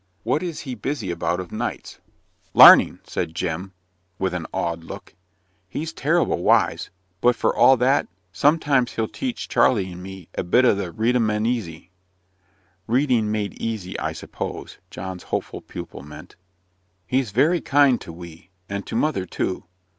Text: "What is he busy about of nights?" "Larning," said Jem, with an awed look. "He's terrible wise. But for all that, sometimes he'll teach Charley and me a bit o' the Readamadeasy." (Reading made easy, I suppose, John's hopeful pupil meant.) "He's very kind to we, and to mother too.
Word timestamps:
"What 0.23 0.41
is 0.41 0.61
he 0.61 0.73
busy 0.73 1.11
about 1.11 1.39
of 1.39 1.51
nights?" 1.51 1.99
"Larning," 2.55 2.97
said 3.03 3.35
Jem, 3.35 3.71
with 4.17 4.33
an 4.33 4.47
awed 4.51 4.83
look. 4.83 5.13
"He's 5.69 5.93
terrible 5.93 6.41
wise. 6.41 6.89
But 7.21 7.35
for 7.35 7.55
all 7.55 7.77
that, 7.77 8.07
sometimes 8.31 8.93
he'll 8.93 9.07
teach 9.07 9.47
Charley 9.47 9.91
and 9.91 10.01
me 10.01 10.27
a 10.35 10.43
bit 10.43 10.65
o' 10.65 10.73
the 10.73 10.91
Readamadeasy." 10.91 11.91
(Reading 12.87 13.29
made 13.31 13.53
easy, 13.61 13.99
I 13.99 14.11
suppose, 14.13 14.79
John's 14.89 15.21
hopeful 15.21 15.61
pupil 15.61 16.01
meant.) 16.01 16.35
"He's 17.05 17.29
very 17.29 17.61
kind 17.61 18.01
to 18.01 18.11
we, 18.11 18.49
and 18.67 18.87
to 18.87 18.95
mother 18.95 19.27
too. 19.27 19.65